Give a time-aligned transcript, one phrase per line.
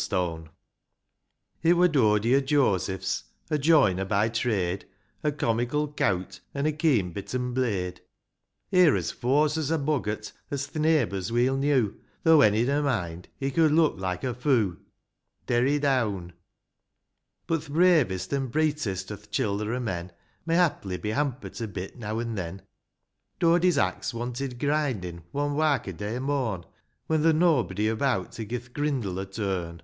[0.00, 0.48] Mt MUU^imt, u m
[1.60, 4.86] T wur Dody o' Joseph's, a joiner by trade,
[5.24, 8.00] A comical cowt, and a keen bitten blade,
[8.70, 12.80] He're as fause as a boggart, as th' neighbours weel knew, Though, when he'd a
[12.80, 14.76] mind, he could look like a foo'.
[15.48, 16.28] Deny down.
[16.30, 16.36] II.
[17.48, 20.12] But th' bravest and breetest o'th childer o' men.
[20.46, 22.62] May haply be hamper't a bit now an' then;
[23.40, 26.66] Dody's axe wanted grindin', one wark a day morn.
[27.08, 29.82] When there nob'dy about to gi' th' grindle a turn.